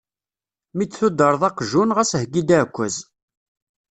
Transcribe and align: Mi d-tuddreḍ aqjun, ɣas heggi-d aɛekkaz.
Mi 0.75 0.85
d-tuddreḍ 0.85 1.41
aqjun, 1.49 1.89
ɣas 1.95 2.11
heggi-d 2.21 2.49
aɛekkaz. 2.55 2.95